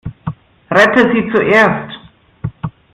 [0.71, 1.93] Rette sie zuerst!